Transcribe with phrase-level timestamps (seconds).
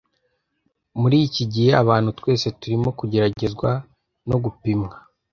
[0.99, 3.69] Muri iki gihe abantu twese turimo kugeragezwa
[4.29, 4.91] no gupimwa